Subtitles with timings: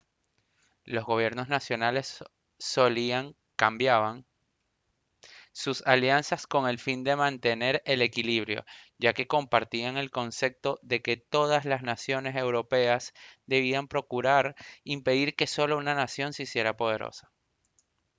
[0.85, 2.23] los gobiernos nacionales
[2.57, 4.25] solían cambiaban
[5.51, 8.65] sus alianzas con el fin de mantener el equilibrio
[8.97, 13.13] ya que compartían el concepto de que todas las naciones europeas
[13.45, 17.31] debían procurar impedir que solo una nación se hiciera poderosa